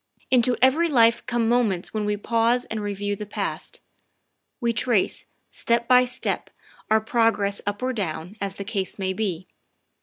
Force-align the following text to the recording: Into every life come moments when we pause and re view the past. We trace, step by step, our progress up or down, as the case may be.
Into 0.31 0.57
every 0.63 0.87
life 0.89 1.23
come 1.27 1.47
moments 1.47 1.93
when 1.93 2.05
we 2.05 2.17
pause 2.17 2.65
and 2.65 2.81
re 2.81 2.95
view 2.95 3.15
the 3.15 3.27
past. 3.27 3.81
We 4.59 4.73
trace, 4.73 5.25
step 5.51 5.87
by 5.87 6.05
step, 6.05 6.49
our 6.89 6.99
progress 6.99 7.61
up 7.67 7.83
or 7.83 7.93
down, 7.93 8.35
as 8.41 8.55
the 8.55 8.63
case 8.63 8.97
may 8.97 9.13
be. 9.13 9.47